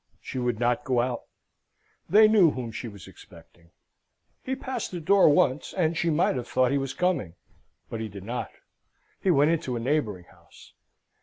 [0.19, 1.25] She would not go out.
[2.09, 3.69] They knew whom she was expecting.
[4.41, 7.35] He passed the door once, and she might have thought he was coming,
[7.87, 8.49] but he did not.
[9.21, 10.73] He went into a neighbouring house.